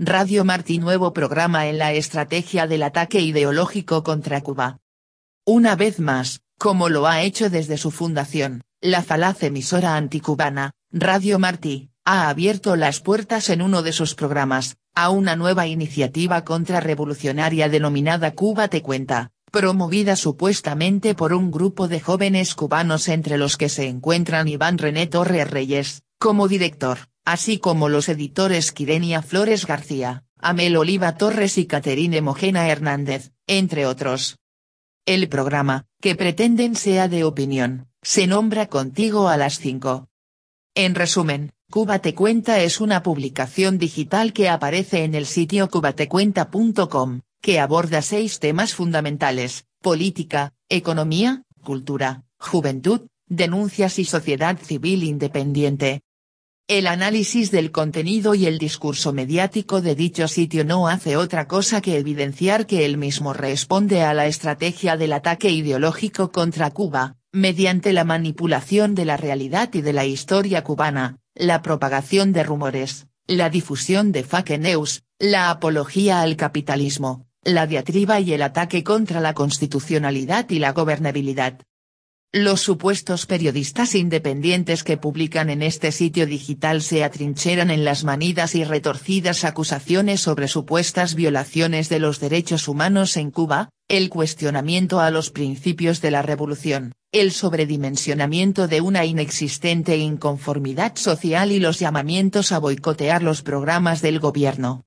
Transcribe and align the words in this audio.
Radio 0.00 0.44
Martí 0.44 0.78
nuevo 0.78 1.12
programa 1.12 1.66
en 1.66 1.76
la 1.76 1.92
estrategia 1.92 2.68
del 2.68 2.84
ataque 2.84 3.18
ideológico 3.20 4.04
contra 4.04 4.40
Cuba. 4.42 4.78
Una 5.44 5.74
vez 5.74 5.98
más, 5.98 6.40
como 6.56 6.88
lo 6.88 7.08
ha 7.08 7.22
hecho 7.22 7.50
desde 7.50 7.76
su 7.78 7.90
fundación, 7.90 8.62
la 8.80 9.02
falaz 9.02 9.42
emisora 9.42 9.96
anticubana, 9.96 10.70
Radio 10.92 11.40
Martí, 11.40 11.90
ha 12.04 12.28
abierto 12.28 12.76
las 12.76 13.00
puertas 13.00 13.50
en 13.50 13.60
uno 13.60 13.82
de 13.82 13.90
sus 13.90 14.14
programas, 14.14 14.76
a 14.94 15.10
una 15.10 15.34
nueva 15.34 15.66
iniciativa 15.66 16.44
contrarrevolucionaria 16.44 17.68
denominada 17.68 18.36
Cuba 18.36 18.68
Te 18.68 18.82
Cuenta, 18.82 19.32
promovida 19.50 20.14
supuestamente 20.14 21.16
por 21.16 21.32
un 21.32 21.50
grupo 21.50 21.88
de 21.88 21.98
jóvenes 21.98 22.54
cubanos 22.54 23.08
entre 23.08 23.36
los 23.36 23.56
que 23.56 23.68
se 23.68 23.88
encuentran 23.88 24.46
Iván 24.46 24.78
René 24.78 25.08
Torres 25.08 25.50
Reyes, 25.50 26.04
como 26.20 26.46
director, 26.46 26.98
así 27.28 27.58
como 27.58 27.90
los 27.90 28.08
editores 28.08 28.72
Quirenia 28.72 29.20
Flores 29.20 29.66
García, 29.66 30.24
Amel 30.38 30.78
Oliva 30.78 31.18
Torres 31.18 31.58
y 31.58 31.66
Caterine 31.66 32.22
Mojena 32.22 32.66
Hernández, 32.70 33.32
entre 33.46 33.84
otros. 33.84 34.38
El 35.04 35.28
programa, 35.28 35.84
que 36.00 36.14
pretenden 36.14 36.74
sea 36.74 37.06
de 37.06 37.24
opinión, 37.24 37.86
se 38.00 38.26
nombra 38.26 38.68
Contigo 38.68 39.28
a 39.28 39.36
las 39.36 39.58
5. 39.58 40.08
En 40.74 40.94
resumen, 40.94 41.52
Cuba 41.70 41.98
Te 41.98 42.14
Cuenta 42.14 42.62
es 42.62 42.80
una 42.80 43.02
publicación 43.02 43.76
digital 43.76 44.32
que 44.32 44.48
aparece 44.48 45.04
en 45.04 45.14
el 45.14 45.26
sitio 45.26 45.68
cubatecuenta.com, 45.68 47.20
que 47.42 47.60
aborda 47.60 48.00
seis 48.00 48.38
temas 48.38 48.72
fundamentales, 48.72 49.66
política, 49.82 50.54
economía, 50.70 51.42
cultura, 51.62 52.24
juventud, 52.38 53.02
denuncias 53.26 53.98
y 53.98 54.06
sociedad 54.06 54.58
civil 54.58 55.02
independiente. 55.02 56.00
El 56.68 56.86
análisis 56.86 57.50
del 57.50 57.72
contenido 57.72 58.34
y 58.34 58.44
el 58.44 58.58
discurso 58.58 59.14
mediático 59.14 59.80
de 59.80 59.94
dicho 59.94 60.28
sitio 60.28 60.66
no 60.66 60.86
hace 60.86 61.16
otra 61.16 61.48
cosa 61.48 61.80
que 61.80 61.96
evidenciar 61.96 62.66
que 62.66 62.84
el 62.84 62.98
mismo 62.98 63.32
responde 63.32 64.02
a 64.02 64.12
la 64.12 64.26
estrategia 64.26 64.98
del 64.98 65.14
ataque 65.14 65.48
ideológico 65.48 66.30
contra 66.30 66.70
Cuba, 66.70 67.16
mediante 67.32 67.94
la 67.94 68.04
manipulación 68.04 68.94
de 68.94 69.06
la 69.06 69.16
realidad 69.16 69.70
y 69.72 69.80
de 69.80 69.94
la 69.94 70.04
historia 70.04 70.62
cubana, 70.62 71.16
la 71.34 71.62
propagación 71.62 72.34
de 72.34 72.42
rumores, 72.42 73.06
la 73.26 73.48
difusión 73.48 74.12
de 74.12 74.24
fake 74.24 74.58
news, 74.58 75.04
la 75.18 75.48
apología 75.48 76.20
al 76.20 76.36
capitalismo, 76.36 77.26
la 77.44 77.66
diatriba 77.66 78.20
y 78.20 78.34
el 78.34 78.42
ataque 78.42 78.84
contra 78.84 79.22
la 79.22 79.32
constitucionalidad 79.32 80.50
y 80.50 80.58
la 80.58 80.72
gobernabilidad. 80.72 81.62
Los 82.34 82.60
supuestos 82.60 83.24
periodistas 83.24 83.94
independientes 83.94 84.84
que 84.84 84.98
publican 84.98 85.48
en 85.48 85.62
este 85.62 85.92
sitio 85.92 86.26
digital 86.26 86.82
se 86.82 87.02
atrincheran 87.02 87.70
en 87.70 87.86
las 87.86 88.04
manidas 88.04 88.54
y 88.54 88.64
retorcidas 88.64 89.44
acusaciones 89.44 90.20
sobre 90.20 90.46
supuestas 90.46 91.14
violaciones 91.14 91.88
de 91.88 92.00
los 92.00 92.20
derechos 92.20 92.68
humanos 92.68 93.16
en 93.16 93.30
Cuba, 93.30 93.70
el 93.88 94.10
cuestionamiento 94.10 95.00
a 95.00 95.10
los 95.10 95.30
principios 95.30 96.02
de 96.02 96.10
la 96.10 96.20
revolución, 96.20 96.92
el 97.12 97.32
sobredimensionamiento 97.32 98.68
de 98.68 98.82
una 98.82 99.06
inexistente 99.06 99.96
inconformidad 99.96 100.96
social 100.96 101.50
y 101.50 101.60
los 101.60 101.78
llamamientos 101.78 102.52
a 102.52 102.58
boicotear 102.58 103.22
los 103.22 103.40
programas 103.40 104.02
del 104.02 104.20
gobierno. 104.20 104.84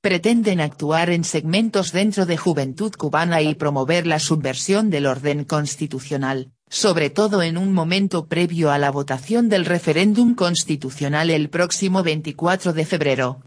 Pretenden 0.00 0.62
actuar 0.62 1.10
en 1.10 1.24
segmentos 1.24 1.92
dentro 1.92 2.24
de 2.24 2.38
Juventud 2.38 2.94
Cubana 2.94 3.42
y 3.42 3.54
promover 3.54 4.06
la 4.06 4.18
subversión 4.18 4.88
del 4.88 5.04
orden 5.04 5.44
constitucional, 5.44 6.52
sobre 6.70 7.10
todo 7.10 7.42
en 7.42 7.58
un 7.58 7.72
momento 7.72 8.26
previo 8.26 8.70
a 8.70 8.78
la 8.78 8.92
votación 8.92 9.48
del 9.48 9.64
referéndum 9.64 10.36
constitucional 10.36 11.28
el 11.28 11.50
próximo 11.50 12.04
24 12.04 12.72
de 12.72 12.86
febrero. 12.86 13.42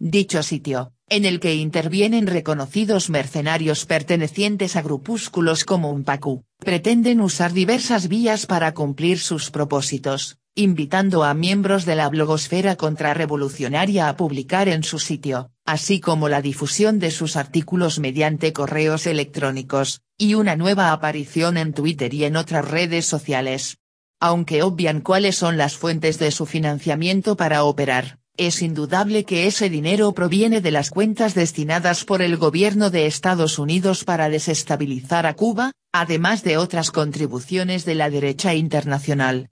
Dicho 0.00 0.42
sitio, 0.42 0.92
en 1.08 1.24
el 1.24 1.38
que 1.38 1.54
intervienen 1.54 2.26
reconocidos 2.26 3.08
mercenarios 3.08 3.86
pertenecientes 3.86 4.74
a 4.74 4.82
grupúsculos 4.82 5.64
como 5.64 5.92
UNPACU, 5.92 6.42
pretenden 6.58 7.20
usar 7.20 7.52
diversas 7.52 8.08
vías 8.08 8.46
para 8.46 8.74
cumplir 8.74 9.20
sus 9.20 9.52
propósitos, 9.52 10.39
invitando 10.56 11.22
a 11.22 11.32
miembros 11.32 11.84
de 11.84 11.94
la 11.94 12.08
blogosfera 12.08 12.74
contrarrevolucionaria 12.76 14.08
a 14.08 14.16
publicar 14.16 14.68
en 14.68 14.82
su 14.82 14.98
sitio, 14.98 15.52
así 15.64 16.00
como 16.00 16.28
la 16.28 16.42
difusión 16.42 16.98
de 16.98 17.12
sus 17.12 17.36
artículos 17.36 18.00
mediante 18.00 18.52
correos 18.52 19.06
electrónicos, 19.06 20.00
y 20.18 20.34
una 20.34 20.56
nueva 20.56 20.92
aparición 20.92 21.56
en 21.56 21.72
Twitter 21.72 22.12
y 22.14 22.24
en 22.24 22.36
otras 22.36 22.68
redes 22.68 23.06
sociales. 23.06 23.78
Aunque 24.18 24.62
obvian 24.62 25.00
cuáles 25.00 25.36
son 25.36 25.56
las 25.56 25.76
fuentes 25.76 26.18
de 26.18 26.30
su 26.32 26.46
financiamiento 26.46 27.36
para 27.36 27.62
operar, 27.62 28.18
es 28.36 28.62
indudable 28.62 29.24
que 29.24 29.46
ese 29.46 29.70
dinero 29.70 30.12
proviene 30.12 30.60
de 30.60 30.70
las 30.70 30.90
cuentas 30.90 31.34
destinadas 31.34 32.04
por 32.04 32.22
el 32.22 32.36
gobierno 32.36 32.90
de 32.90 33.06
Estados 33.06 33.58
Unidos 33.58 34.04
para 34.04 34.28
desestabilizar 34.28 35.26
a 35.26 35.34
Cuba, 35.34 35.72
además 35.92 36.42
de 36.42 36.56
otras 36.56 36.90
contribuciones 36.90 37.84
de 37.84 37.94
la 37.94 38.10
derecha 38.10 38.54
internacional, 38.54 39.49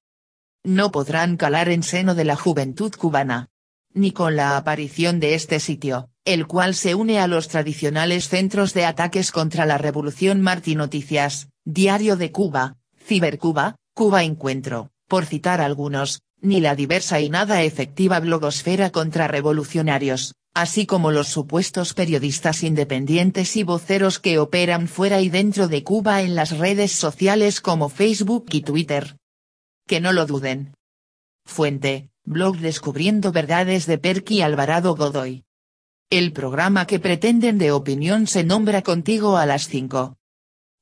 no 0.68 0.92
podrán 0.92 1.38
calar 1.38 1.70
en 1.70 1.82
seno 1.82 2.14
de 2.14 2.26
la 2.26 2.36
juventud 2.36 2.92
cubana. 2.94 3.48
Ni 3.94 4.12
con 4.12 4.36
la 4.36 4.58
aparición 4.58 5.18
de 5.18 5.32
este 5.34 5.60
sitio, 5.60 6.10
el 6.26 6.46
cual 6.46 6.74
se 6.74 6.94
une 6.94 7.20
a 7.20 7.26
los 7.26 7.48
tradicionales 7.48 8.28
centros 8.28 8.74
de 8.74 8.84
ataques 8.84 9.32
contra 9.32 9.64
la 9.64 9.78
Revolución 9.78 10.42
Martí 10.42 10.74
Noticias, 10.74 11.48
Diario 11.64 12.16
de 12.16 12.32
Cuba, 12.32 12.76
Cibercuba, 13.02 13.76
Cuba 13.94 14.24
Encuentro, 14.24 14.90
por 15.08 15.24
citar 15.24 15.62
algunos, 15.62 16.20
ni 16.42 16.60
la 16.60 16.74
diversa 16.74 17.18
y 17.18 17.30
nada 17.30 17.62
efectiva 17.62 18.20
blogosfera 18.20 18.90
contra 18.90 19.26
revolucionarios, 19.26 20.34
así 20.52 20.84
como 20.84 21.12
los 21.12 21.28
supuestos 21.28 21.94
periodistas 21.94 22.62
independientes 22.62 23.56
y 23.56 23.62
voceros 23.62 24.18
que 24.18 24.38
operan 24.38 24.86
fuera 24.86 25.22
y 25.22 25.30
dentro 25.30 25.66
de 25.66 25.82
Cuba 25.82 26.20
en 26.20 26.34
las 26.34 26.58
redes 26.58 26.92
sociales 26.92 27.62
como 27.62 27.88
Facebook 27.88 28.48
y 28.50 28.60
Twitter, 28.60 29.16
que 29.88 30.00
no 30.00 30.12
lo 30.12 30.26
duden. 30.26 30.74
Fuente, 31.44 32.10
blog 32.22 32.58
Descubriendo 32.58 33.32
Verdades 33.32 33.86
de 33.86 33.98
Perky 33.98 34.42
Alvarado 34.42 34.94
Godoy. 34.94 35.44
El 36.10 36.32
programa 36.32 36.86
que 36.86 37.00
pretenden 37.00 37.58
de 37.58 37.72
opinión 37.72 38.28
se 38.28 38.44
nombra 38.44 38.82
Contigo 38.82 39.36
a 39.36 39.46
las 39.46 39.66
5. 39.66 40.16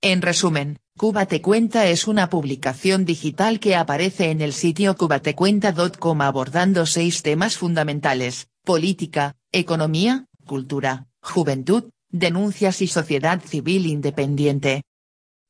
En 0.03 0.21
resumen, 0.21 0.79
Cuba 0.99 1.27
Te 1.27 1.41
Cuenta 1.41 1.87
es 1.87 2.07
una 2.07 2.29
publicación 2.29 3.05
digital 3.05 3.61
que 3.61 3.77
aparece 3.77 4.31
en 4.31 4.41
el 4.41 4.53
sitio 4.53 4.97
cubatecuenta.com 4.97 6.21
abordando 6.21 6.85
seis 6.85 7.23
temas 7.23 7.57
fundamentales, 7.57 8.49
política, 8.65 9.37
economía, 9.53 10.27
cultura, 10.47 11.07
juventud, 11.21 11.91
denuncias 12.11 12.83
y 12.83 12.87
sociedad 12.87 13.41
civil 13.43 13.87
independiente, 13.87 14.83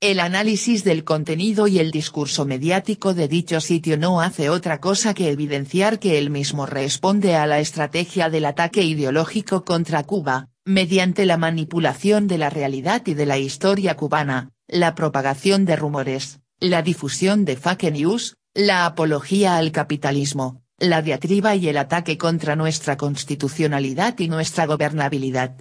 el 0.01 0.21
análisis 0.21 0.85
del 0.85 1.05
contenido 1.05 1.69
y 1.69 1.79
el 1.79 1.91
discurso 1.91 2.45
mediático 2.45 3.15
de 3.15 3.29
dicho 3.29 3.63
sitio 3.63 3.97
no 3.97 4.21
hace 4.21 4.51
otra 4.51 4.79
cosa 4.79 5.15
que 5.15 5.31
evidenciar 5.31 5.99
que 5.99 6.19
el 6.19 6.29
mismo 6.29 6.67
responde 6.67 7.35
a 7.35 7.47
la 7.47 7.61
estrategia 7.61 8.29
del 8.29 8.45
ataque 8.45 8.83
ideológico 8.83 9.65
contra 9.65 10.03
Cuba, 10.03 10.49
mediante 10.67 11.25
la 11.25 11.39
manipulación 11.39 12.27
de 12.29 12.37
la 12.37 12.51
realidad 12.51 13.03
y 13.07 13.15
de 13.15 13.25
la 13.25 13.39
historia 13.39 13.97
cubana, 13.97 14.51
la 14.69 14.95
propagación 14.95 15.65
de 15.65 15.77
rumores, 15.77 16.41
la 16.61 16.83
difusión 16.83 17.47
de 17.47 17.57
fake 17.57 17.93
news, 17.93 18.37
la 18.53 18.85
apología 18.85 19.57
al 19.57 19.73
capitalismo, 19.73 20.63
la 20.79 21.01
diatriba 21.01 21.57
y 21.57 21.69
el 21.69 21.79
ataque 21.79 22.19
contra 22.19 22.55
nuestra 22.55 22.99
constitucionalidad 22.99 24.19
y 24.19 24.29
nuestra 24.29 24.67
gobernabilidad. 24.67 25.57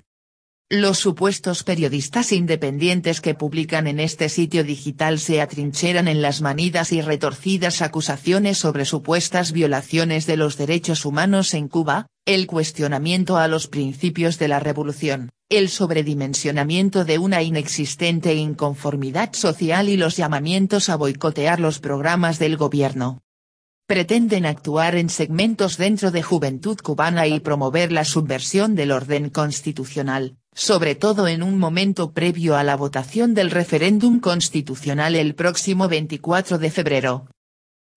Los 0.71 0.97
supuestos 0.97 1.61
periodistas 1.61 2.31
independientes 2.31 3.21
que 3.21 3.35
publican 3.35 3.85
en 3.85 3.99
este 3.99 4.29
sitio 4.29 4.63
digital 4.63 5.19
se 5.19 5.39
atrincheran 5.39 6.07
en 6.07 6.23
las 6.23 6.41
manidas 6.41 6.91
y 6.91 7.01
retorcidas 7.01 7.83
acusaciones 7.83 8.57
sobre 8.57 8.85
supuestas 8.85 9.51
violaciones 9.51 10.25
de 10.25 10.37
los 10.37 10.57
derechos 10.57 11.05
humanos 11.05 11.53
en 11.53 11.67
Cuba, 11.67 12.07
el 12.25 12.47
cuestionamiento 12.47 13.37
a 13.37 13.47
los 13.47 13.67
principios 13.67 14.39
de 14.39 14.47
la 14.47 14.59
revolución, 14.59 15.29
el 15.49 15.69
sobredimensionamiento 15.69 17.05
de 17.05 17.19
una 17.19 17.43
inexistente 17.43 18.33
inconformidad 18.33 19.33
social 19.33 19.87
y 19.87 19.97
los 19.97 20.17
llamamientos 20.17 20.89
a 20.89 20.95
boicotear 20.95 21.59
los 21.59 21.77
programas 21.77 22.39
del 22.39 22.57
gobierno. 22.57 23.21
pretenden 23.87 24.47
actuar 24.47 24.95
en 24.95 25.09
segmentos 25.09 25.77
dentro 25.77 26.09
de 26.09 26.23
Juventud 26.23 26.79
Cubana 26.81 27.27
y 27.27 27.39
promover 27.39 27.91
la 27.91 28.03
subversión 28.03 28.73
del 28.73 28.91
orden 28.91 29.29
constitucional, 29.29 30.37
sobre 30.55 30.95
todo 30.95 31.27
en 31.27 31.43
un 31.43 31.59
momento 31.59 32.13
previo 32.13 32.55
a 32.55 32.63
la 32.63 32.77
votación 32.77 33.33
del 33.33 33.51
referéndum 33.51 34.21
constitucional 34.21 35.15
el 35.15 35.35
próximo 35.35 35.89
24 35.89 36.57
de 36.57 36.71
febrero. 36.71 37.27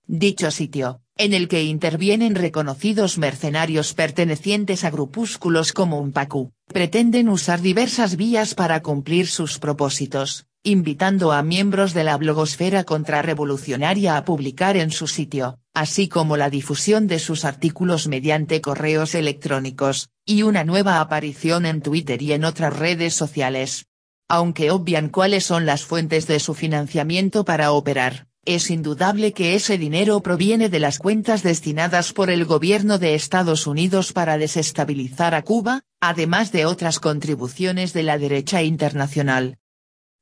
Dicho 0.06 0.50
sitio, 0.50 1.00
en 1.16 1.34
el 1.34 1.48
que 1.48 1.62
intervienen 1.62 2.34
reconocidos 2.34 3.16
mercenarios 3.16 3.94
pertenecientes 3.94 4.82
a 4.84 4.90
grupúsculos 4.90 5.72
como 5.72 6.00
UNPACU, 6.00 6.52
pretenden 6.66 7.28
usar 7.28 7.60
diversas 7.60 8.16
vías 8.16 8.54
para 8.54 8.82
cumplir 8.82 9.28
sus 9.28 9.58
propósitos, 9.58 10.46
invitando 10.64 11.30
a 11.30 11.42
miembros 11.42 11.94
de 11.94 12.04
la 12.04 12.16
blogosfera 12.16 12.84
contrarrevolucionaria 12.84 14.16
a 14.16 14.24
publicar 14.24 14.76
en 14.76 14.90
su 14.90 15.06
sitio, 15.06 15.58
así 15.74 16.08
como 16.08 16.36
la 16.36 16.50
difusión 16.50 17.06
de 17.06 17.20
sus 17.20 17.44
artículos 17.44 18.08
mediante 18.08 18.60
correos 18.60 19.14
electrónicos, 19.14 20.08
y 20.28 20.42
una 20.42 20.62
nueva 20.62 21.00
aparición 21.00 21.64
en 21.64 21.80
Twitter 21.80 22.20
y 22.20 22.34
en 22.34 22.44
otras 22.44 22.76
redes 22.76 23.14
sociales. 23.14 23.86
Aunque 24.28 24.70
obvian 24.70 25.08
cuáles 25.08 25.46
son 25.46 25.64
las 25.64 25.84
fuentes 25.84 26.26
de 26.26 26.38
su 26.38 26.52
financiamiento 26.52 27.46
para 27.46 27.72
operar, 27.72 28.26
es 28.44 28.70
indudable 28.70 29.32
que 29.32 29.54
ese 29.54 29.78
dinero 29.78 30.20
proviene 30.20 30.68
de 30.68 30.80
las 30.80 30.98
cuentas 30.98 31.42
destinadas 31.42 32.12
por 32.12 32.28
el 32.28 32.44
gobierno 32.44 32.98
de 32.98 33.14
Estados 33.14 33.66
Unidos 33.66 34.12
para 34.12 34.36
desestabilizar 34.36 35.34
a 35.34 35.40
Cuba, 35.40 35.80
además 35.98 36.52
de 36.52 36.66
otras 36.66 37.00
contribuciones 37.00 37.94
de 37.94 38.02
la 38.02 38.18
derecha 38.18 38.62
internacional, 38.62 39.56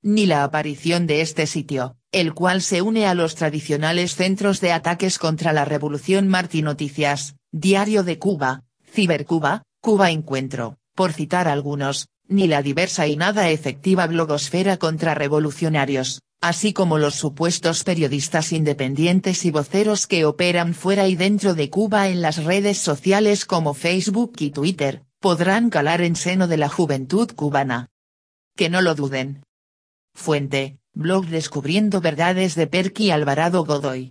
ni 0.02 0.26
la 0.26 0.44
aparición 0.44 1.08
de 1.08 1.20
este 1.20 1.48
sitio, 1.48 1.96
el 2.12 2.32
cual 2.32 2.62
se 2.62 2.80
une 2.80 3.06
a 3.06 3.14
los 3.14 3.34
tradicionales 3.34 4.14
centros 4.14 4.60
de 4.60 4.70
ataques 4.70 5.18
contra 5.18 5.52
la 5.52 5.64
Revolución 5.64 6.28
Martí 6.28 6.62
Noticias, 6.62 7.34
Diario 7.50 8.04
de 8.04 8.20
Cuba, 8.20 8.62
Cibercuba, 8.88 9.65
Cuba 9.86 10.10
Encuentro, 10.10 10.78
por 10.96 11.12
citar 11.12 11.46
algunos, 11.46 12.08
ni 12.26 12.48
la 12.48 12.60
diversa 12.60 13.06
y 13.06 13.14
nada 13.14 13.50
efectiva 13.50 14.08
blogosfera 14.08 14.78
contra 14.78 15.14
revolucionarios, 15.14 16.22
así 16.40 16.72
como 16.72 16.98
los 16.98 17.14
supuestos 17.14 17.84
periodistas 17.84 18.52
independientes 18.52 19.44
y 19.44 19.52
voceros 19.52 20.08
que 20.08 20.24
operan 20.24 20.74
fuera 20.74 21.06
y 21.06 21.14
dentro 21.14 21.54
de 21.54 21.70
Cuba 21.70 22.08
en 22.08 22.20
las 22.20 22.42
redes 22.42 22.78
sociales 22.78 23.44
como 23.44 23.74
Facebook 23.74 24.32
y 24.40 24.50
Twitter, 24.50 25.04
podrán 25.20 25.70
calar 25.70 26.00
en 26.00 26.16
seno 26.16 26.48
de 26.48 26.56
la 26.56 26.68
juventud 26.68 27.30
cubana. 27.36 27.86
Que 28.56 28.68
no 28.68 28.80
lo 28.80 28.96
duden. 28.96 29.44
Fuente, 30.16 30.78
blog 30.94 31.26
Descubriendo 31.26 32.00
Verdades 32.00 32.56
de 32.56 32.66
Perky 32.66 33.12
Alvarado 33.12 33.64
Godoy. 33.64 34.04